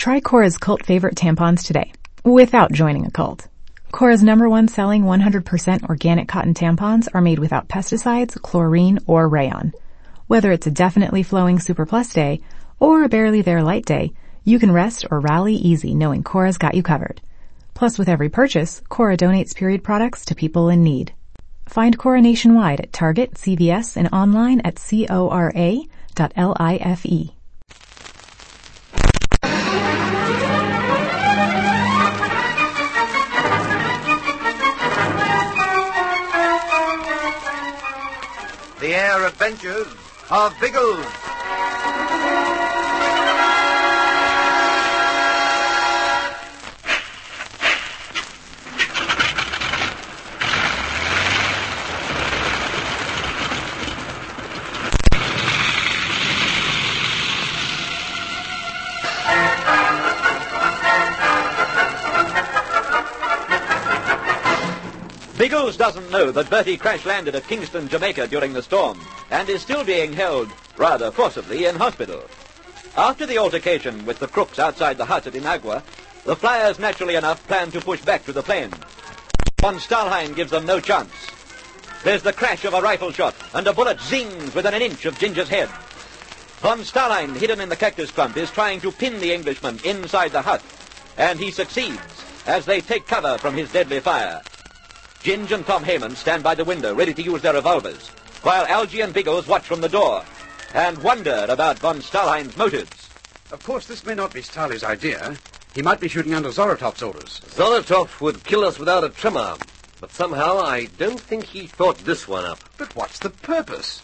Try 0.00 0.20
Cora's 0.20 0.56
cult 0.56 0.86
favorite 0.86 1.14
tampons 1.14 1.62
today, 1.62 1.92
without 2.24 2.72
joining 2.72 3.04
a 3.04 3.10
cult. 3.10 3.48
Cora's 3.92 4.22
number 4.22 4.48
one 4.48 4.66
selling 4.66 5.02
100% 5.02 5.90
organic 5.90 6.26
cotton 6.26 6.54
tampons 6.54 7.06
are 7.12 7.20
made 7.20 7.38
without 7.38 7.68
pesticides, 7.68 8.40
chlorine, 8.40 9.00
or 9.06 9.28
rayon. 9.28 9.74
Whether 10.26 10.52
it's 10.52 10.66
a 10.66 10.70
definitely 10.70 11.22
flowing 11.22 11.60
Super 11.60 11.84
Plus 11.84 12.14
day 12.14 12.40
or 12.78 13.02
a 13.02 13.10
barely 13.10 13.42
there 13.42 13.62
light 13.62 13.84
day, 13.84 14.14
you 14.42 14.58
can 14.58 14.72
rest 14.72 15.04
or 15.10 15.20
rally 15.20 15.56
easy 15.56 15.94
knowing 15.94 16.22
Cora's 16.22 16.56
got 16.56 16.74
you 16.74 16.82
covered. 16.82 17.20
Plus, 17.74 17.98
with 17.98 18.08
every 18.08 18.30
purchase, 18.30 18.80
Cora 18.88 19.18
donates 19.18 19.54
period 19.54 19.84
products 19.84 20.24
to 20.24 20.34
people 20.34 20.70
in 20.70 20.82
need. 20.82 21.12
Find 21.66 21.98
Cora 21.98 22.22
nationwide 22.22 22.80
at 22.80 22.94
Target, 22.94 23.34
CVS, 23.34 23.98
and 23.98 24.08
online 24.14 24.62
at 24.62 24.76
cora.life. 24.76 25.90
The 39.20 39.26
Adventures 39.26 39.86
of 40.30 40.54
Biggles. 40.62 41.04
Biggles 65.36 65.76
doesn't 65.76 66.10
know 66.10 66.30
that 66.30 66.48
Bertie 66.48 66.78
crash 66.78 67.04
landed 67.04 67.34
at 67.34 67.46
Kingston, 67.46 67.86
Jamaica 67.88 68.26
during 68.26 68.54
the 68.54 68.62
storm 68.62 68.98
and 69.30 69.48
is 69.48 69.62
still 69.62 69.84
being 69.84 70.12
held, 70.12 70.50
rather 70.76 71.10
forcibly, 71.10 71.66
in 71.66 71.76
hospital. 71.76 72.22
After 72.96 73.26
the 73.26 73.38
altercation 73.38 74.04
with 74.04 74.18
the 74.18 74.28
crooks 74.28 74.58
outside 74.58 74.98
the 74.98 75.04
hut 75.04 75.26
at 75.26 75.34
Inagua, 75.34 75.82
the 76.24 76.36
flyers 76.36 76.78
naturally 76.78 77.14
enough 77.14 77.46
plan 77.46 77.70
to 77.70 77.80
push 77.80 78.00
back 78.02 78.24
to 78.24 78.32
the 78.32 78.42
plane. 78.42 78.72
Von 79.60 79.76
Stalhein 79.76 80.34
gives 80.34 80.50
them 80.50 80.66
no 80.66 80.80
chance. 80.80 81.12
There's 82.02 82.22
the 82.22 82.32
crash 82.32 82.64
of 82.64 82.74
a 82.74 82.80
rifle 82.80 83.12
shot, 83.12 83.34
and 83.54 83.66
a 83.66 83.72
bullet 83.72 84.00
zings 84.00 84.54
within 84.54 84.74
an 84.74 84.82
inch 84.82 85.04
of 85.04 85.18
Ginger's 85.18 85.48
head. 85.48 85.68
Von 86.60 86.80
Stalhein, 86.80 87.36
hidden 87.36 87.60
in 87.60 87.68
the 87.68 87.76
cactus 87.76 88.10
clump, 88.10 88.36
is 88.36 88.50
trying 88.50 88.80
to 88.80 88.90
pin 88.90 89.20
the 89.20 89.32
Englishman 89.32 89.78
inside 89.84 90.32
the 90.32 90.42
hut, 90.42 90.62
and 91.16 91.38
he 91.38 91.50
succeeds 91.50 92.24
as 92.46 92.66
they 92.66 92.80
take 92.80 93.06
cover 93.06 93.38
from 93.38 93.54
his 93.54 93.70
deadly 93.70 94.00
fire. 94.00 94.42
Ginge 95.22 95.52
and 95.52 95.66
Tom 95.66 95.84
Heyman 95.84 96.16
stand 96.16 96.42
by 96.42 96.54
the 96.54 96.64
window, 96.64 96.94
ready 96.94 97.12
to 97.14 97.22
use 97.22 97.42
their 97.42 97.54
revolvers, 97.54 98.10
while 98.42 98.66
Algie 98.66 99.02
and 99.02 99.12
Biggles 99.12 99.46
watch 99.46 99.64
from 99.64 99.80
the 99.80 99.88
door 99.88 100.24
and 100.74 100.98
wonder 100.98 101.46
about 101.48 101.78
von 101.78 102.00
Stalhein's 102.00 102.56
motives. 102.56 103.10
Of 103.52 103.62
course, 103.64 103.86
this 103.86 104.06
may 104.06 104.14
not 104.14 104.32
be 104.32 104.42
Starley's 104.42 104.84
idea. 104.84 105.36
He 105.74 105.82
might 105.82 106.00
be 106.00 106.08
shooting 106.08 106.34
under 106.34 106.50
Zorotov's 106.50 107.02
orders. 107.02 107.40
Zoratov 107.46 108.20
would 108.20 108.44
kill 108.44 108.64
us 108.64 108.78
without 108.78 109.04
a 109.04 109.08
tremor, 109.08 109.56
but 110.00 110.12
somehow 110.12 110.58
I 110.58 110.86
don't 110.96 111.20
think 111.20 111.44
he 111.44 111.66
thought 111.66 111.98
this 111.98 112.26
one 112.26 112.44
up. 112.44 112.60
But 112.78 112.94
what's 112.96 113.18
the 113.18 113.30
purpose? 113.30 114.02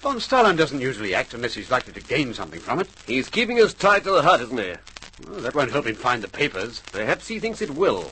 Von 0.00 0.16
Stalhein 0.16 0.56
doesn't 0.56 0.80
usually 0.80 1.14
act 1.14 1.32
unless 1.32 1.54
he's 1.54 1.70
likely 1.70 1.92
to 1.92 2.00
gain 2.00 2.34
something 2.34 2.60
from 2.60 2.80
it. 2.80 2.88
He's 3.06 3.28
keeping 3.28 3.60
us 3.60 3.72
tied 3.72 4.02
to 4.04 4.10
the 4.10 4.22
hut, 4.22 4.40
isn't 4.40 4.58
he? 4.58 4.74
Well, 5.28 5.40
that 5.40 5.54
won't 5.54 5.70
help 5.70 5.86
him 5.86 5.94
find 5.94 6.22
the 6.22 6.28
papers. 6.28 6.82
Perhaps 6.90 7.28
he 7.28 7.38
thinks 7.38 7.62
it 7.62 7.70
will. 7.70 8.10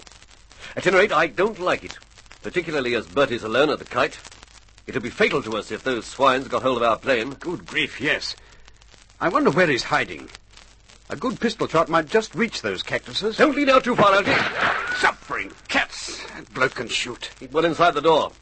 At 0.77 0.87
any 0.87 0.97
rate, 0.97 1.13
I 1.13 1.27
don't 1.27 1.59
like 1.59 1.83
it, 1.83 1.99
particularly 2.43 2.95
as 2.95 3.07
Bertie's 3.07 3.43
alone 3.43 3.71
at 3.71 3.81
the 3.81 3.85
kite. 3.85 4.19
It'll 4.91 5.01
be 5.03 5.09
fatal 5.09 5.41
to 5.45 5.57
us 5.57 5.71
if 5.71 5.85
those 5.85 6.05
swines 6.05 6.49
got 6.49 6.63
hold 6.63 6.79
of 6.79 6.83
our 6.83 6.99
plane. 6.99 7.31
Good 7.39 7.65
grief, 7.65 8.01
yes. 8.01 8.35
I 9.21 9.29
wonder 9.29 9.53
where 9.53 9.69
he's 9.69 9.85
hiding. 9.85 10.29
A 11.11 11.15
good 11.15 11.39
pistol 11.39 11.69
shot 11.69 11.89
might 11.89 12.09
just 12.09 12.35
reach 12.35 12.61
those 12.61 12.83
cactuses. 12.83 13.37
Don't 13.37 13.55
lean 13.55 13.71
out 13.71 13.85
too 13.85 13.95
far, 13.95 14.13
Algy. 14.13 14.35
Suffering 14.97 15.53
cats. 15.69 16.27
That 16.35 16.53
bloke 16.53 16.75
can 16.75 16.89
shoot. 16.89 17.31
Keep 17.39 17.53
well 17.53 17.67
inside 17.67 17.95
the 17.95 18.01
door. 18.01 18.33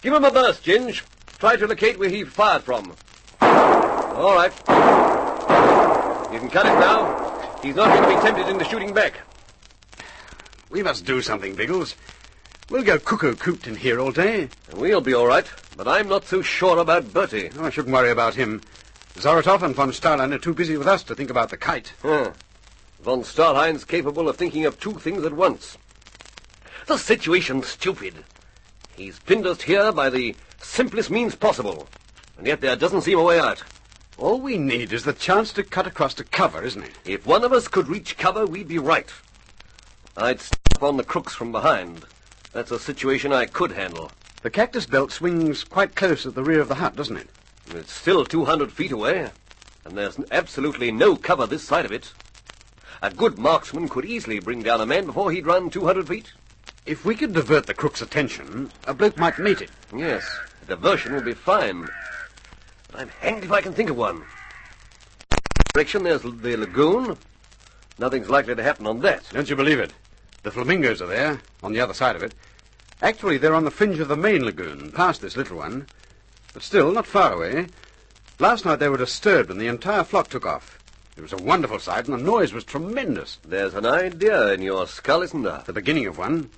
Give 0.00 0.14
him 0.14 0.24
a 0.24 0.30
burst, 0.30 0.64
Ginge. 0.64 1.02
Try 1.38 1.56
to 1.56 1.66
locate 1.66 1.98
where 1.98 2.08
he 2.08 2.24
fired 2.24 2.62
from. 2.62 2.94
All 3.42 4.34
right. 4.34 4.52
You 6.32 6.38
can 6.38 6.48
cut 6.48 6.64
it 6.64 6.80
now. 6.80 7.58
He's 7.62 7.74
not 7.74 7.94
going 7.94 8.08
to 8.08 8.16
be 8.16 8.22
tempted 8.22 8.48
into 8.48 8.64
shooting 8.64 8.94
back. 8.94 9.20
We 10.70 10.82
must 10.82 11.04
do 11.04 11.20
something, 11.20 11.54
Biggles. 11.54 11.96
We'll 12.70 12.84
go 12.84 13.00
cuckoo-cooped 13.00 13.66
in 13.66 13.74
here 13.74 13.98
all 13.98 14.12
day. 14.12 14.48
We'll 14.72 15.00
be 15.00 15.12
all 15.12 15.26
right, 15.26 15.44
but 15.76 15.88
I'm 15.88 16.08
not 16.08 16.24
so 16.24 16.40
sure 16.40 16.78
about 16.78 17.12
Bertie. 17.12 17.50
Oh, 17.58 17.64
I 17.64 17.70
shouldn't 17.70 17.92
worry 17.92 18.12
about 18.12 18.36
him. 18.36 18.62
Zoratov 19.16 19.62
and 19.62 19.74
von 19.74 19.90
Stalhein 19.90 20.32
are 20.32 20.38
too 20.38 20.54
busy 20.54 20.76
with 20.76 20.86
us 20.86 21.02
to 21.02 21.16
think 21.16 21.30
about 21.30 21.50
the 21.50 21.56
kite. 21.56 21.92
Huh. 22.00 22.30
Von 23.00 23.22
Stalhein's 23.22 23.84
capable 23.84 24.28
of 24.28 24.36
thinking 24.36 24.66
of 24.66 24.78
two 24.78 24.92
things 24.94 25.24
at 25.24 25.32
once. 25.32 25.78
The 26.86 26.96
situation's 26.96 27.66
stupid. 27.66 28.24
He's 28.96 29.18
pinned 29.18 29.48
us 29.48 29.62
here 29.62 29.90
by 29.90 30.08
the 30.08 30.36
simplest 30.62 31.10
means 31.10 31.34
possible, 31.34 31.88
and 32.38 32.46
yet 32.46 32.60
there 32.60 32.76
doesn't 32.76 33.02
seem 33.02 33.18
a 33.18 33.24
way 33.24 33.40
out. 33.40 33.64
All 34.16 34.40
we 34.40 34.58
need 34.58 34.92
is 34.92 35.02
the 35.02 35.12
chance 35.12 35.52
to 35.54 35.64
cut 35.64 35.88
across 35.88 36.14
to 36.14 36.24
cover, 36.24 36.62
isn't 36.62 36.84
it? 36.84 36.92
If 37.04 37.26
one 37.26 37.42
of 37.42 37.52
us 37.52 37.66
could 37.66 37.88
reach 37.88 38.16
cover, 38.16 38.46
we'd 38.46 38.68
be 38.68 38.78
right. 38.78 39.12
I'd 40.16 40.40
step 40.40 40.82
on 40.82 40.98
the 40.98 41.04
crooks 41.04 41.34
from 41.34 41.50
behind. 41.50 42.04
That's 42.52 42.70
a 42.70 42.78
situation 42.78 43.32
I 43.32 43.46
could 43.46 43.72
handle. 43.72 44.10
The 44.42 44.50
cactus 44.50 44.86
belt 44.86 45.12
swings 45.12 45.64
quite 45.64 45.94
close 45.94 46.26
at 46.26 46.34
the 46.34 46.42
rear 46.42 46.60
of 46.60 46.68
the 46.68 46.74
hut, 46.76 46.96
doesn't 46.96 47.16
it? 47.16 47.28
It's 47.74 47.92
still 47.92 48.24
200 48.24 48.72
feet 48.72 48.90
away, 48.90 49.30
and 49.84 49.96
there's 49.96 50.18
absolutely 50.32 50.90
no 50.90 51.14
cover 51.14 51.46
this 51.46 51.62
side 51.62 51.84
of 51.84 51.92
it. 51.92 52.12
A 53.02 53.10
good 53.10 53.38
marksman 53.38 53.88
could 53.88 54.04
easily 54.04 54.40
bring 54.40 54.62
down 54.62 54.80
a 54.80 54.86
man 54.86 55.06
before 55.06 55.30
he'd 55.30 55.46
run 55.46 55.70
200 55.70 56.08
feet. 56.08 56.32
If 56.86 57.04
we 57.04 57.14
could 57.14 57.32
divert 57.32 57.66
the 57.66 57.74
crook's 57.74 58.02
attention, 58.02 58.72
a 58.84 58.94
bloke 58.94 59.16
might 59.16 59.38
meet 59.38 59.60
it. 59.60 59.70
Yes, 59.94 60.26
a 60.62 60.66
diversion 60.66 61.14
would 61.14 61.24
be 61.24 61.34
fine. 61.34 61.86
But 62.90 63.00
I'm 63.00 63.08
hanged 63.20 63.44
if 63.44 63.52
I 63.52 63.60
can 63.60 63.72
think 63.72 63.90
of 63.90 63.96
one. 63.96 64.22
Direction, 65.72 66.02
there's 66.02 66.22
the 66.22 66.56
lagoon. 66.56 67.16
Nothing's 67.98 68.28
likely 68.28 68.56
to 68.56 68.62
happen 68.62 68.86
on 68.86 69.00
that. 69.00 69.22
Don't 69.30 69.48
you 69.48 69.54
believe 69.54 69.78
it? 69.78 69.92
The 70.42 70.50
flamingos 70.50 71.02
are 71.02 71.06
there, 71.06 71.40
on 71.62 71.72
the 71.72 71.80
other 71.80 71.94
side 71.94 72.16
of 72.16 72.22
it. 72.22 72.34
Actually, 73.02 73.38
they're 73.38 73.54
on 73.54 73.64
the 73.64 73.70
fringe 73.70 73.98
of 73.98 74.08
the 74.08 74.16
main 74.16 74.44
lagoon, 74.44 74.90
past 74.92 75.20
this 75.20 75.36
little 75.36 75.58
one. 75.58 75.86
But 76.52 76.62
still, 76.62 76.92
not 76.92 77.06
far 77.06 77.32
away. 77.32 77.66
Last 78.38 78.64
night 78.64 78.76
they 78.76 78.88
were 78.88 78.96
disturbed 78.96 79.50
and 79.50 79.60
the 79.60 79.66
entire 79.66 80.02
flock 80.02 80.28
took 80.28 80.46
off. 80.46 80.78
It 81.16 81.20
was 81.20 81.34
a 81.34 81.36
wonderful 81.36 81.78
sight 81.78 82.08
and 82.08 82.18
the 82.18 82.24
noise 82.24 82.52
was 82.52 82.64
tremendous. 82.64 83.38
There's 83.46 83.74
an 83.74 83.84
idea 83.84 84.54
in 84.54 84.62
your 84.62 84.86
skull, 84.86 85.22
isn't 85.22 85.42
there? 85.42 85.62
The 85.66 85.74
beginning 85.74 86.06
of 86.06 86.16
one. 86.16 86.50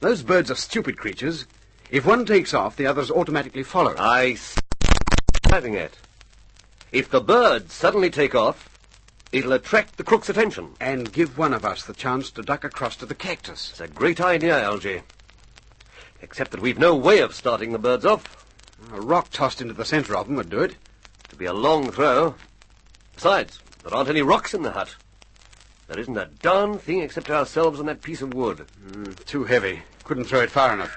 Those 0.00 0.22
birds 0.22 0.50
are 0.50 0.56
stupid 0.56 0.96
creatures. 0.96 1.46
If 1.90 2.06
one 2.06 2.24
takes 2.24 2.54
off, 2.54 2.76
the 2.76 2.86
others 2.86 3.10
automatically 3.10 3.64
follow. 3.64 3.94
I 3.98 4.34
see 4.34 4.60
driving 5.48 5.76
at. 5.76 5.92
If 6.92 7.10
the 7.10 7.20
birds 7.20 7.72
suddenly 7.72 8.10
take 8.10 8.34
off, 8.34 8.73
it'll 9.34 9.52
attract 9.52 9.96
the 9.96 10.04
crook's 10.04 10.28
attention. 10.28 10.70
And 10.80 11.12
give 11.12 11.36
one 11.36 11.52
of 11.52 11.64
us 11.64 11.82
the 11.82 11.92
chance 11.92 12.30
to 12.30 12.42
duck 12.42 12.62
across 12.62 12.96
to 12.96 13.06
the 13.06 13.16
cactus. 13.16 13.70
It's 13.70 13.80
a 13.80 13.88
great 13.88 14.20
idea, 14.20 14.62
Algy. 14.62 15.02
Except 16.22 16.52
that 16.52 16.62
we've 16.62 16.78
no 16.78 16.94
way 16.94 17.18
of 17.18 17.34
starting 17.34 17.72
the 17.72 17.78
birds 17.78 18.06
off. 18.06 18.46
A 18.92 19.00
rock 19.00 19.30
tossed 19.30 19.60
into 19.60 19.74
the 19.74 19.84
center 19.84 20.16
of 20.16 20.28
them 20.28 20.36
would 20.36 20.50
do 20.50 20.60
it. 20.60 20.76
It'd 21.26 21.38
be 21.38 21.46
a 21.46 21.52
long 21.52 21.90
throw. 21.90 22.36
Besides, 23.16 23.58
there 23.82 23.92
aren't 23.94 24.08
any 24.08 24.22
rocks 24.22 24.54
in 24.54 24.62
the 24.62 24.70
hut. 24.70 24.94
There 25.88 25.98
isn't 25.98 26.16
a 26.16 26.30
darn 26.40 26.78
thing 26.78 27.00
except 27.00 27.28
ourselves 27.28 27.80
and 27.80 27.88
that 27.88 28.02
piece 28.02 28.22
of 28.22 28.34
wood. 28.34 28.64
Mm, 28.86 29.24
too 29.24 29.44
heavy. 29.44 29.82
Couldn't 30.04 30.24
throw 30.24 30.40
it 30.40 30.50
far 30.50 30.72
enough. 30.72 30.96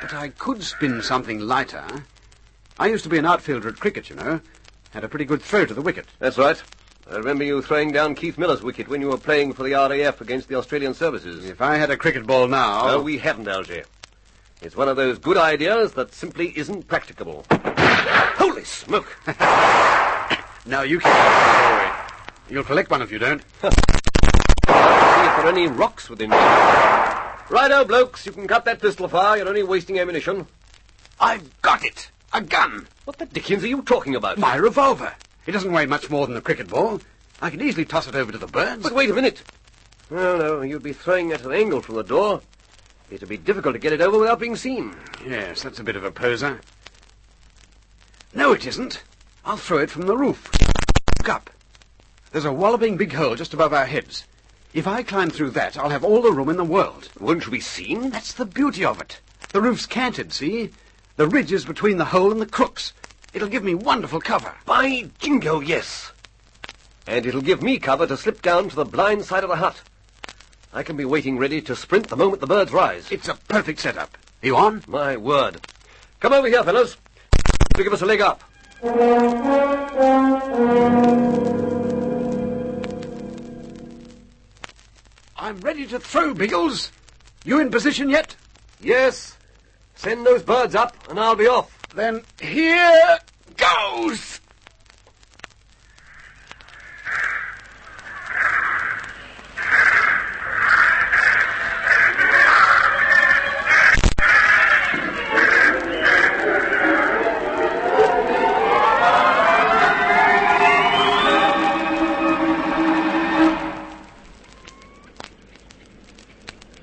But 0.00 0.14
I 0.14 0.28
could 0.28 0.62
spin 0.62 1.02
something 1.02 1.40
lighter. 1.40 1.86
I 2.78 2.86
used 2.86 3.02
to 3.02 3.10
be 3.10 3.18
an 3.18 3.26
outfielder 3.26 3.68
at 3.68 3.80
cricket, 3.80 4.08
you 4.10 4.16
know. 4.16 4.40
Had 4.90 5.04
a 5.04 5.08
pretty 5.08 5.24
good 5.24 5.42
throw 5.42 5.66
to 5.66 5.74
the 5.74 5.82
wicket. 5.82 6.06
That's 6.18 6.38
right. 6.38 6.60
I 7.10 7.16
remember 7.16 7.44
you 7.44 7.62
throwing 7.62 7.92
down 7.92 8.14
Keith 8.14 8.36
Miller's 8.38 8.62
wicket 8.62 8.88
when 8.88 9.00
you 9.00 9.08
were 9.08 9.18
playing 9.18 9.52
for 9.52 9.62
the 9.62 9.72
RAF 9.72 10.20
against 10.20 10.48
the 10.48 10.56
Australian 10.56 10.94
services. 10.94 11.44
If 11.44 11.60
I 11.60 11.76
had 11.76 11.90
a 11.90 11.96
cricket 11.96 12.26
ball 12.26 12.48
now... 12.48 12.86
No, 12.86 13.02
we 13.02 13.18
haven't, 13.18 13.48
Algy. 13.48 13.82
It's 14.60 14.76
one 14.76 14.88
of 14.88 14.96
those 14.96 15.18
good 15.18 15.36
ideas 15.36 15.92
that 15.92 16.12
simply 16.12 16.56
isn't 16.56 16.86
practicable. 16.86 17.44
Holy 17.50 18.64
smoke! 18.64 19.16
now 20.66 20.82
you 20.82 20.98
keep 20.98 21.12
boy. 21.12 21.92
You'll 22.50 22.64
collect 22.64 22.90
one 22.90 23.02
if 23.02 23.12
you 23.12 23.18
don't. 23.18 23.42
See 23.62 23.66
if 23.66 25.36
there 25.36 25.46
are 25.46 25.48
any 25.48 25.66
rocks 25.66 26.10
within 26.10 26.30
reach. 26.30 26.40
Righto, 27.50 27.84
blokes, 27.84 28.26
you 28.26 28.32
can 28.32 28.46
cut 28.46 28.64
that 28.66 28.80
pistol 28.80 29.08
fire. 29.08 29.38
You're 29.38 29.48
only 29.48 29.62
wasting 29.62 29.98
ammunition. 29.98 30.46
I've 31.20 31.62
got 31.62 31.84
it. 31.84 32.10
A 32.32 32.40
gun. 32.40 32.86
What 33.04 33.18
the 33.18 33.26
dickens 33.26 33.64
are 33.64 33.68
you 33.68 33.82
talking 33.82 34.14
about? 34.14 34.38
My 34.38 34.56
revolver. 34.56 35.14
It 35.46 35.52
doesn't 35.52 35.72
weigh 35.72 35.86
much 35.86 36.10
more 36.10 36.26
than 36.26 36.36
a 36.36 36.42
cricket 36.42 36.68
ball. 36.68 37.00
I 37.40 37.50
can 37.50 37.62
easily 37.62 37.84
toss 37.84 38.06
it 38.06 38.14
over 38.14 38.32
to 38.32 38.38
the 38.38 38.46
birds. 38.46 38.82
But 38.82 38.92
wait 38.92 39.10
a 39.10 39.14
minute. 39.14 39.42
No, 40.10 40.36
no, 40.36 40.62
you'd 40.62 40.82
be 40.82 40.92
throwing 40.92 41.32
at 41.32 41.44
an 41.44 41.52
angle 41.52 41.80
from 41.80 41.94
the 41.94 42.02
door. 42.02 42.42
It'd 43.10 43.28
be 43.28 43.38
difficult 43.38 43.74
to 43.74 43.78
get 43.78 43.92
it 43.92 44.00
over 44.00 44.18
without 44.18 44.40
being 44.40 44.56
seen. 44.56 44.94
Yes, 45.26 45.62
that's 45.62 45.78
a 45.78 45.84
bit 45.84 45.96
of 45.96 46.04
a 46.04 46.10
poser. 46.10 46.60
No, 48.34 48.52
it 48.52 48.66
isn't. 48.66 49.02
I'll 49.44 49.56
throw 49.56 49.78
it 49.78 49.90
from 49.90 50.06
the 50.06 50.16
roof. 50.16 50.50
Look 51.18 51.28
up. 51.30 51.50
There's 52.32 52.44
a 52.44 52.52
walloping 52.52 52.98
big 52.98 53.14
hole 53.14 53.36
just 53.36 53.54
above 53.54 53.72
our 53.72 53.86
heads. 53.86 54.26
If 54.74 54.86
I 54.86 55.02
climb 55.02 55.30
through 55.30 55.50
that, 55.50 55.78
I'll 55.78 55.88
have 55.88 56.04
all 56.04 56.20
the 56.20 56.32
room 56.32 56.50
in 56.50 56.58
the 56.58 56.64
world. 56.64 57.08
Won't 57.18 57.46
you 57.46 57.50
be 57.50 57.60
seen? 57.60 58.10
That's 58.10 58.34
the 58.34 58.44
beauty 58.44 58.84
of 58.84 59.00
it. 59.00 59.20
The 59.52 59.62
roof's 59.62 59.86
canted, 59.86 60.34
see? 60.34 60.70
The 61.18 61.26
ridges 61.26 61.64
between 61.64 61.96
the 61.98 62.04
hole 62.04 62.30
and 62.30 62.40
the 62.40 62.46
crooks. 62.46 62.92
It'll 63.34 63.48
give 63.48 63.64
me 63.64 63.74
wonderful 63.74 64.20
cover. 64.20 64.54
By 64.64 65.10
jingo, 65.18 65.58
yes. 65.58 66.12
And 67.08 67.26
it'll 67.26 67.40
give 67.40 67.60
me 67.60 67.80
cover 67.80 68.06
to 68.06 68.16
slip 68.16 68.40
down 68.40 68.68
to 68.68 68.76
the 68.76 68.84
blind 68.84 69.24
side 69.24 69.42
of 69.42 69.50
the 69.50 69.56
hut. 69.56 69.82
I 70.72 70.84
can 70.84 70.96
be 70.96 71.04
waiting 71.04 71.36
ready 71.36 71.60
to 71.62 71.74
sprint 71.74 72.06
the 72.06 72.16
moment 72.16 72.40
the 72.40 72.46
birds 72.46 72.72
rise. 72.72 73.10
It's 73.10 73.26
a 73.26 73.34
perfect 73.34 73.80
setup. 73.80 74.16
You 74.42 74.54
on? 74.54 74.84
My 74.86 75.16
word. 75.16 75.60
Come 76.20 76.32
over 76.32 76.46
here, 76.46 76.62
fellows. 76.62 76.96
To 77.74 77.82
give 77.82 77.92
us 77.92 78.02
a 78.02 78.06
leg 78.06 78.20
up. 78.20 78.44
I'm 85.36 85.58
ready 85.62 85.84
to 85.88 85.98
throw, 85.98 86.32
Biggles. 86.32 86.92
You 87.44 87.58
in 87.58 87.72
position 87.72 88.08
yet? 88.08 88.36
Yes. 88.80 89.37
Send 89.98 90.24
those 90.24 90.44
birds 90.44 90.76
up, 90.76 90.94
and 91.10 91.18
I'll 91.18 91.34
be 91.34 91.48
off. 91.48 91.76
Then 91.92 92.22
here 92.40 93.18
goes. 93.56 94.40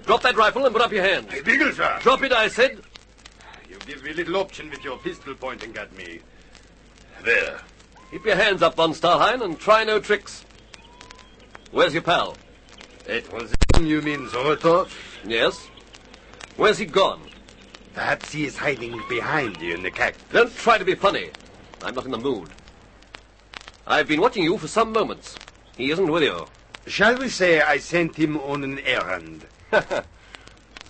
Drop 0.06 0.22
that 0.22 0.36
rifle 0.36 0.66
and 0.66 0.74
put 0.76 0.82
up 0.82 0.92
your 0.92 1.02
hand. 1.02 1.32
Hey, 1.32 1.40
Bigglesworth. 1.40 2.02
Drop 2.02 2.22
it, 2.22 2.34
I 2.34 2.50
said. 2.50 2.82
Give 3.86 4.04
me 4.04 4.12
a 4.12 4.14
little 4.14 4.38
option 4.38 4.70
with 4.72 4.84
your 4.84 4.98
pistol 4.98 5.36
pointing 5.36 5.78
at 5.78 5.96
me. 5.96 6.20
There. 7.24 7.60
Keep 8.12 8.26
your 8.26 8.36
hands 8.36 8.62
up, 8.62 8.76
von 8.76 8.94
Stalhein, 8.94 9.44
and 9.44 9.60
try 9.60 9.84
no 9.84 10.00
tricks. 10.00 10.44
Where's 11.72 11.94
your 11.94 12.02
pal? 12.02 12.36
It 13.08 13.32
was 13.32 13.54
him 13.76 13.86
you 13.86 14.02
mean, 14.02 14.28
Zolotov? 14.28 14.90
Yes. 15.24 15.68
Where's 16.56 16.78
he 16.80 16.86
gone? 16.86 17.22
Perhaps 17.94 18.32
he 18.32 18.46
is 18.46 18.58
hiding 18.58 19.00
behind 19.08 19.62
you 19.62 19.76
in 19.76 19.84
the 19.84 19.92
cactus. 19.92 20.24
Don't 20.32 20.56
try 20.56 20.78
to 20.78 20.86
be 20.86 20.96
funny. 20.96 21.30
I'm 21.84 21.94
not 21.94 22.06
in 22.06 22.12
the 22.12 22.18
mood. 22.18 22.50
I've 23.86 24.08
been 24.08 24.22
watching 24.22 24.44
you 24.44 24.58
for 24.58 24.68
some 24.68 24.92
moments. 24.92 25.36
He 25.78 25.92
isn't 25.92 26.12
with 26.12 26.24
you. 26.24 26.48
Shall 26.88 27.18
we 27.18 27.30
say 27.30 27.62
I 27.62 27.78
sent 27.78 28.16
him 28.16 28.38
on 28.38 28.64
an 28.64 28.80
errand? 28.80 29.46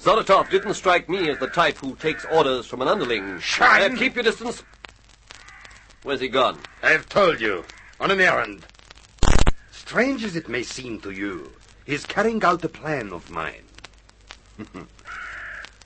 Zolotov 0.05 0.51
didn't 0.51 0.75
strike 0.75 1.09
me 1.09 1.31
as 1.31 1.39
the 1.39 1.47
type 1.47 1.79
who 1.79 1.95
takes 1.95 2.25
orders 2.25 2.67
from 2.67 2.83
an 2.83 2.87
underling. 2.87 3.39
Shine! 3.39 3.95
Uh, 3.95 3.97
keep 3.97 4.13
your 4.13 4.23
distance. 4.23 4.61
Where's 6.03 6.21
he 6.21 6.27
gone? 6.27 6.59
I've 6.83 7.09
told 7.09 7.41
you, 7.41 7.65
on 7.99 8.11
an 8.11 8.21
errand. 8.21 8.67
Strange 9.71 10.23
as 10.23 10.35
it 10.35 10.47
may 10.47 10.61
seem 10.61 11.01
to 11.01 11.09
you, 11.09 11.51
he's 11.87 12.05
carrying 12.05 12.43
out 12.43 12.63
a 12.63 12.69
plan 12.69 13.11
of 13.11 13.31
mine. 13.31 13.63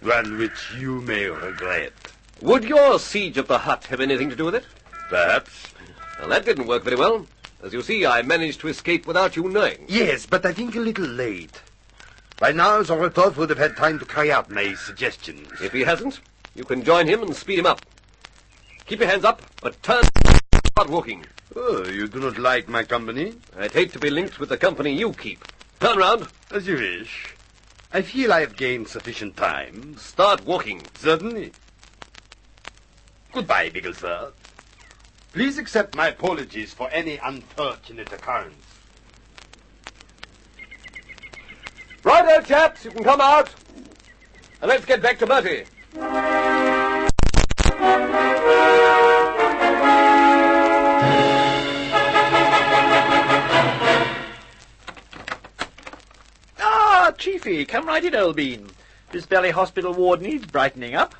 One 0.01 0.37
which 0.37 0.73
you 0.77 0.99
may 0.99 1.27
regret. 1.27 1.93
Would 2.41 2.65
your 2.65 2.99
siege 2.99 3.37
of 3.37 3.47
the 3.47 3.59
hut 3.59 3.85
have 3.85 4.01
anything 4.01 4.29
to 4.29 4.35
do 4.35 4.43
with 4.43 4.55
it? 4.55 4.65
Perhaps. 5.09 5.67
Well, 6.19 6.27
that 6.27 6.43
didn't 6.43 6.67
work 6.67 6.83
very 6.83 6.97
well. 6.97 7.25
As 7.63 7.71
you 7.71 7.81
see, 7.81 8.05
I 8.05 8.21
managed 8.23 8.59
to 8.59 8.67
escape 8.67 9.07
without 9.07 9.37
you 9.37 9.47
knowing. 9.47 9.85
Yes, 9.87 10.25
but 10.25 10.45
I 10.45 10.51
think 10.51 10.75
a 10.75 10.79
little 10.79 11.07
late. 11.07 11.61
By 12.39 12.53
now, 12.53 12.81
Zolotov 12.81 13.35
would 13.35 13.49
have 13.49 13.59
had 13.59 13.75
time 13.75 13.99
to 13.99 14.05
carry 14.05 14.31
out 14.31 14.49
my 14.49 14.73
suggestions. 14.73 15.61
If 15.61 15.73
he 15.73 15.81
hasn't, 15.81 16.21
you 16.55 16.63
can 16.63 16.83
join 16.83 17.05
him 17.05 17.21
and 17.21 17.35
speed 17.35 17.59
him 17.59 17.65
up. 17.65 17.85
Keep 18.85 18.99
your 18.99 19.09
hands 19.09 19.25
up, 19.25 19.41
but 19.61 19.83
turn 19.83 20.03
start 20.67 20.89
walking. 20.89 21.25
Oh, 21.53 21.85
you 21.85 22.07
do 22.07 22.21
not 22.21 22.37
like 22.37 22.69
my 22.69 22.83
company? 22.83 23.33
I'd 23.57 23.73
hate 23.73 23.91
to 23.91 23.99
be 23.99 24.09
linked 24.09 24.39
with 24.39 24.47
the 24.47 24.57
company 24.57 24.93
you 24.93 25.11
keep. 25.11 25.43
Turn 25.81 25.97
round. 25.97 26.27
As 26.49 26.65
you 26.65 26.75
wish. 26.75 27.35
I 27.91 28.03
feel 28.03 28.31
I 28.31 28.39
have 28.39 28.55
gained 28.55 28.87
sufficient 28.87 29.35
time. 29.35 29.97
Start 29.97 30.45
walking. 30.45 30.83
Certainly. 30.95 31.51
Goodbye, 33.33 33.69
Bigglesworth. 33.69 34.31
Please 35.33 35.57
accept 35.57 35.93
my 35.93 36.07
apologies 36.07 36.73
for 36.73 36.89
any 36.91 37.17
unfortunate 37.17 38.13
occurrence. 38.13 38.68
Righto, 42.19 42.41
chaps, 42.41 42.83
you 42.83 42.91
can 42.91 43.03
come 43.03 43.21
out. 43.21 43.49
And 44.61 44.67
let's 44.67 44.83
get 44.83 45.01
back 45.01 45.19
to 45.19 45.25
Bertie. 45.25 45.63
Ah, 56.59 57.13
Chiefy, 57.17 57.63
come 57.63 57.85
right 57.87 58.03
in, 58.03 58.13
old 58.13 58.35
bean. 58.35 58.69
This 59.13 59.25
Valley 59.25 59.51
Hospital 59.51 59.93
ward 59.93 60.21
needs 60.21 60.45
brightening 60.45 60.95
up. 60.95 61.15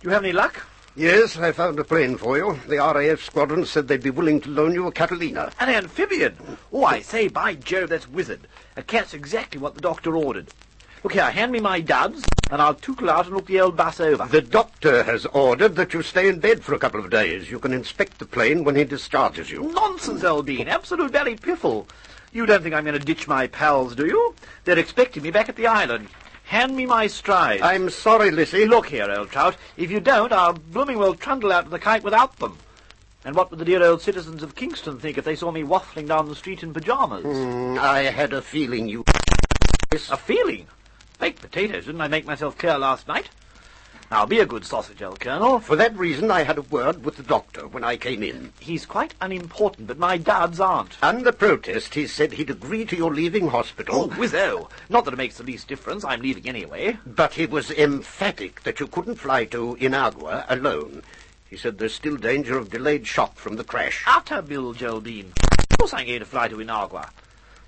Do 0.00 0.08
you 0.08 0.10
have 0.10 0.24
any 0.24 0.32
luck? 0.32 0.66
Yes, 0.96 1.36
I 1.36 1.52
found 1.52 1.78
a 1.78 1.84
plane 1.84 2.16
for 2.16 2.36
you. 2.36 2.58
The 2.66 2.78
RAF 2.78 3.22
squadron 3.22 3.66
said 3.66 3.86
they'd 3.86 4.02
be 4.02 4.10
willing 4.10 4.40
to 4.40 4.50
loan 4.50 4.74
you 4.74 4.88
a 4.88 4.92
Catalina. 4.92 5.52
An 5.60 5.68
amphibian? 5.68 6.36
Oh, 6.72 6.84
I 6.84 7.02
say, 7.02 7.28
by 7.28 7.54
Jove, 7.54 7.90
that's 7.90 8.08
wizard. 8.08 8.48
A 8.76 8.82
cat's 8.82 9.14
exactly 9.14 9.60
what 9.60 9.76
the 9.76 9.80
doctor 9.80 10.16
ordered. 10.16 10.48
Look 11.04 11.12
here, 11.12 11.30
hand 11.30 11.52
me 11.52 11.60
my 11.60 11.80
duds, 11.80 12.24
and 12.50 12.60
I'll 12.60 12.74
tootle 12.74 13.08
out 13.08 13.26
and 13.26 13.36
look 13.36 13.46
the 13.46 13.60
old 13.60 13.76
bus 13.76 14.00
over. 14.00 14.26
The 14.26 14.40
doctor 14.40 15.04
has 15.04 15.26
ordered 15.26 15.76
that 15.76 15.94
you 15.94 16.02
stay 16.02 16.28
in 16.28 16.40
bed 16.40 16.64
for 16.64 16.74
a 16.74 16.78
couple 16.78 16.98
of 16.98 17.10
days. 17.10 17.50
You 17.50 17.60
can 17.60 17.72
inspect 17.72 18.18
the 18.18 18.26
plane 18.26 18.64
when 18.64 18.74
he 18.74 18.82
discharges 18.82 19.48
you. 19.48 19.70
Nonsense, 19.74 20.24
old 20.24 20.46
bean. 20.46 20.66
Absolute 20.66 21.12
Valley 21.12 21.36
piffle. 21.36 21.86
You 22.32 22.46
don't 22.46 22.64
think 22.64 22.74
I'm 22.74 22.84
going 22.84 22.98
to 22.98 23.04
ditch 23.04 23.28
my 23.28 23.46
pals, 23.46 23.94
do 23.94 24.06
you? 24.06 24.34
They're 24.64 24.78
expecting 24.78 25.22
me 25.22 25.30
back 25.30 25.48
at 25.48 25.54
the 25.54 25.68
island. 25.68 26.08
Hand 26.42 26.74
me 26.76 26.84
my 26.84 27.06
stride. 27.06 27.60
I'm 27.60 27.90
sorry, 27.90 28.32
Lissie. 28.32 28.66
Look 28.66 28.88
here, 28.88 29.08
old 29.08 29.30
trout. 29.30 29.56
If 29.76 29.92
you 29.92 30.00
don't, 30.00 30.32
I'll 30.32 30.54
blooming 30.54 30.98
well 30.98 31.14
trundle 31.14 31.52
out 31.52 31.64
to 31.64 31.70
the 31.70 31.78
kite 31.78 32.02
without 32.02 32.38
them. 32.38 32.58
And 33.24 33.34
what 33.34 33.50
would 33.50 33.58
the 33.58 33.64
dear 33.64 33.82
old 33.82 34.02
citizens 34.02 34.42
of 34.42 34.54
Kingston 34.54 34.98
think 34.98 35.16
if 35.16 35.24
they 35.24 35.34
saw 35.34 35.50
me 35.50 35.62
waffling 35.62 36.08
down 36.08 36.28
the 36.28 36.34
street 36.34 36.62
in 36.62 36.74
pyjamas? 36.74 37.24
Mm, 37.24 37.78
I 37.78 38.02
had 38.02 38.34
a 38.34 38.42
feeling 38.42 38.86
you... 38.86 39.04
A 40.10 40.16
feeling? 40.16 40.66
Baked 41.18 41.40
potatoes, 41.40 41.86
didn't 41.86 42.00
I 42.00 42.08
make 42.08 42.26
myself 42.26 42.58
clear 42.58 42.76
last 42.76 43.08
night? 43.08 43.30
Now, 44.10 44.26
be 44.26 44.40
a 44.40 44.46
good 44.46 44.64
sausage, 44.64 45.00
old 45.02 45.20
Colonel. 45.20 45.58
For 45.60 45.76
that 45.76 45.96
reason, 45.96 46.30
I 46.30 46.42
had 46.42 46.58
a 46.58 46.62
word 46.62 47.04
with 47.04 47.16
the 47.16 47.22
doctor 47.22 47.66
when 47.66 47.82
I 47.82 47.96
came 47.96 48.22
in. 48.22 48.52
He's 48.60 48.84
quite 48.84 49.14
unimportant, 49.20 49.86
but 49.86 49.98
my 49.98 50.18
dad's 50.18 50.60
aren't. 50.60 51.02
Under 51.02 51.32
protest, 51.32 51.94
he 51.94 52.06
said 52.06 52.32
he'd 52.32 52.50
agree 52.50 52.84
to 52.84 52.96
your 52.96 53.14
leaving 53.14 53.48
hospital. 53.48 54.02
Oh, 54.02 54.08
Wizzo. 54.08 54.68
Not 54.90 55.06
that 55.06 55.14
it 55.14 55.16
makes 55.16 55.38
the 55.38 55.44
least 55.44 55.68
difference. 55.68 56.04
I'm 56.04 56.20
leaving 56.20 56.46
anyway. 56.46 56.98
But 57.06 57.34
he 57.34 57.46
was 57.46 57.70
emphatic 57.70 58.64
that 58.64 58.80
you 58.80 58.86
couldn't 58.86 59.16
fly 59.16 59.46
to 59.46 59.76
Inagua 59.80 60.44
alone. 60.48 61.02
He 61.54 61.60
said 61.60 61.78
there's 61.78 61.94
still 61.94 62.16
danger 62.16 62.58
of 62.58 62.68
delayed 62.68 63.06
shock 63.06 63.36
from 63.36 63.54
the 63.54 63.62
crash. 63.62 64.02
Utter 64.08 64.42
Bill 64.42 64.74
Jolbean. 64.74 65.26
Of 65.70 65.78
course 65.78 65.94
I'm 65.94 66.04
going 66.04 66.18
to 66.18 66.24
fly 66.24 66.48
to 66.48 66.56
Inagua. 66.56 67.10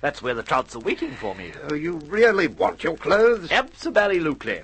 That's 0.00 0.20
where 0.20 0.34
the 0.34 0.42
trouts 0.42 0.74
are 0.74 0.80
waiting 0.80 1.12
for 1.12 1.36
me. 1.36 1.52
Oh, 1.70 1.74
you 1.74 1.98
really 1.98 2.48
want 2.48 2.82
your 2.82 2.96
clothes? 2.96 3.52
Absolutely. 3.52 4.62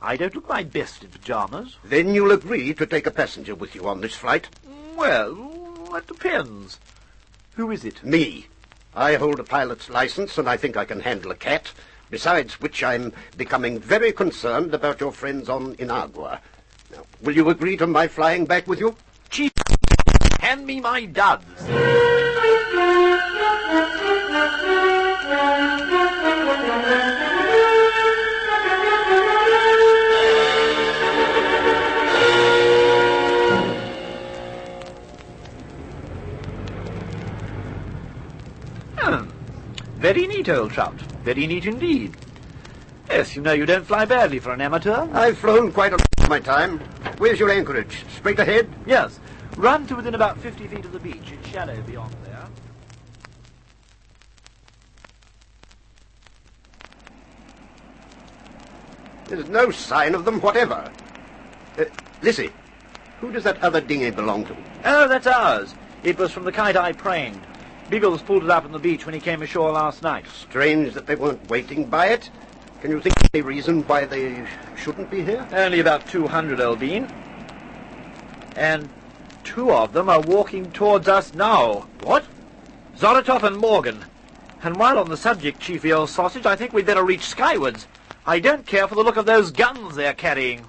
I 0.00 0.16
don't 0.16 0.34
look 0.34 0.48
my 0.48 0.64
best 0.64 1.04
in 1.04 1.10
pyjamas. 1.10 1.76
Then 1.84 2.14
you'll 2.14 2.32
agree 2.32 2.72
to 2.72 2.86
take 2.86 3.06
a 3.06 3.10
passenger 3.10 3.54
with 3.54 3.74
you 3.74 3.86
on 3.86 4.00
this 4.00 4.14
flight? 4.14 4.48
Well, 4.96 5.34
that 5.92 6.06
depends. 6.06 6.78
Who 7.56 7.70
is 7.72 7.84
it? 7.84 8.02
Me. 8.02 8.46
I 8.94 9.16
hold 9.16 9.38
a 9.38 9.44
pilot's 9.44 9.90
license, 9.90 10.38
and 10.38 10.48
I 10.48 10.56
think 10.56 10.78
I 10.78 10.86
can 10.86 11.00
handle 11.00 11.30
a 11.30 11.36
cat. 11.36 11.72
Besides 12.08 12.58
which, 12.58 12.82
I'm 12.82 13.12
becoming 13.36 13.78
very 13.78 14.12
concerned 14.12 14.72
about 14.72 15.00
your 15.00 15.12
friends 15.12 15.50
on 15.50 15.76
Inagua. 15.76 16.40
Now, 16.92 17.04
will 17.22 17.34
you 17.34 17.48
agree 17.48 17.76
to 17.78 17.86
my 17.86 18.06
flying 18.06 18.44
back 18.44 18.66
with 18.66 18.78
you? 18.78 18.96
Chief, 19.30 19.52
hand 20.40 20.66
me 20.66 20.80
my 20.80 21.06
duds. 21.06 21.44
Hmm. 38.98 39.28
Very 39.98 40.26
neat, 40.26 40.48
old 40.48 40.72
trout. 40.72 41.00
Very 41.24 41.46
neat 41.46 41.64
indeed. 41.64 42.16
Yes, 43.08 43.34
you 43.34 43.42
know 43.42 43.52
you 43.52 43.66
don't 43.66 43.84
fly 43.86 44.04
badly 44.04 44.38
for 44.38 44.52
an 44.52 44.60
amateur. 44.60 45.08
I've 45.12 45.38
flown 45.38 45.72
quite 45.72 45.92
a 45.92 46.11
my 46.32 46.40
time. 46.40 46.78
Where's 47.18 47.38
your 47.38 47.50
anchorage? 47.50 48.06
Straight 48.16 48.38
ahead? 48.38 48.66
Yes. 48.86 49.20
Run 49.58 49.86
to 49.88 49.96
within 49.96 50.14
about 50.14 50.38
50 50.38 50.66
feet 50.66 50.82
of 50.82 50.92
the 50.92 50.98
beach. 50.98 51.30
It's 51.30 51.46
shallow 51.48 51.78
beyond 51.82 52.16
there. 52.24 52.46
There's 59.26 59.50
no 59.50 59.70
sign 59.70 60.14
of 60.14 60.24
them 60.24 60.40
whatever. 60.40 60.90
Uh, 61.78 61.84
Lissie, 62.22 62.50
who 63.20 63.30
does 63.30 63.44
that 63.44 63.62
other 63.62 63.82
dinghy 63.82 64.10
belong 64.10 64.46
to? 64.46 64.56
Oh, 64.86 65.06
that's 65.06 65.26
ours. 65.26 65.74
It 66.02 66.16
was 66.16 66.32
from 66.32 66.44
the 66.44 66.52
kite 66.52 66.78
I 66.78 66.92
pranged. 66.92 67.40
Biggles 67.90 68.22
pulled 68.22 68.44
it 68.44 68.50
up 68.50 68.64
on 68.64 68.72
the 68.72 68.78
beach 68.78 69.04
when 69.04 69.14
he 69.14 69.20
came 69.20 69.42
ashore 69.42 69.70
last 69.70 70.02
night. 70.02 70.24
Strange 70.28 70.94
that 70.94 71.06
they 71.06 71.14
weren't 71.14 71.50
waiting 71.50 71.84
by 71.84 72.06
it. 72.06 72.30
Can 72.82 72.90
you 72.90 73.00
think 73.00 73.14
of 73.20 73.30
any 73.32 73.42
reason 73.42 73.82
why 73.82 74.06
they 74.06 74.44
shouldn't 74.76 75.08
be 75.08 75.22
here? 75.22 75.46
Only 75.52 75.78
about 75.78 76.08
200, 76.08 76.58
Eldine. 76.58 77.08
And 78.56 78.88
two 79.44 79.70
of 79.70 79.92
them 79.92 80.08
are 80.08 80.20
walking 80.20 80.72
towards 80.72 81.06
us 81.06 81.32
now. 81.32 81.86
What? 82.02 82.24
Zoratov 82.98 83.44
and 83.44 83.56
Morgan. 83.56 84.04
And 84.64 84.74
while 84.74 84.98
on 84.98 85.08
the 85.08 85.16
subject, 85.16 85.60
Chiefy 85.60 85.92
old 85.92 86.10
sausage, 86.10 86.44
I 86.44 86.56
think 86.56 86.72
we'd 86.72 86.86
better 86.86 87.04
reach 87.04 87.22
skywards. 87.22 87.86
I 88.26 88.40
don't 88.40 88.66
care 88.66 88.88
for 88.88 88.96
the 88.96 89.04
look 89.04 89.16
of 89.16 89.26
those 89.26 89.52
guns 89.52 89.94
they're 89.94 90.12
carrying. 90.12 90.64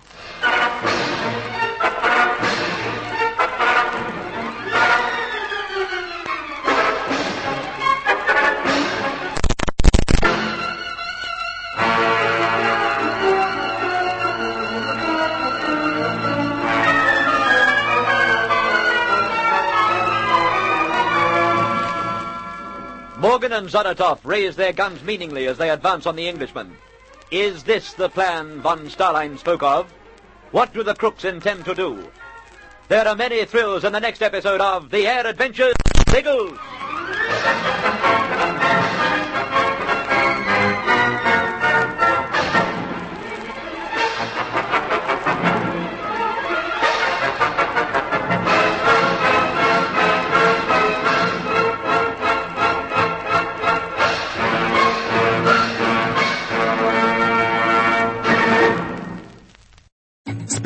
Morgan 23.24 23.54
and 23.54 23.70
Zaratov 23.70 24.20
raise 24.26 24.58
their 24.58 24.74
guns 24.74 25.02
meaningly 25.02 25.48
as 25.48 25.58
they 25.58 25.70
advance 25.70 26.06
on 26.06 26.18
the 26.18 26.28
Englishmen. 26.28 26.76
Is 27.32 27.64
this 27.64 27.94
the 27.94 28.10
plan 28.10 28.60
von 28.60 28.90
Stalhein 28.90 29.40
spoke 29.40 29.64
of? 29.64 29.90
What 30.52 30.74
do 30.74 30.84
the 30.84 30.94
crooks 30.94 31.24
intend 31.24 31.64
to 31.64 31.74
do? 31.74 32.12
There 32.90 33.08
are 33.08 33.16
many 33.16 33.46
thrills 33.46 33.86
in 33.86 33.94
the 33.94 34.02
next 34.02 34.22
episode 34.22 34.60
of 34.60 34.92
The 34.92 35.08
Air 35.08 35.26
Adventures 35.26 35.74
Biggles. 36.12 36.60